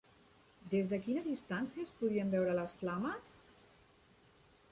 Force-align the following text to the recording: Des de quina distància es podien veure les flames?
Des 0.69 0.87
de 0.93 0.97
quina 1.07 1.23
distància 1.27 1.85
es 1.89 1.93
podien 2.01 2.33
veure 2.37 2.57
les 2.61 2.75
flames? 2.85 3.31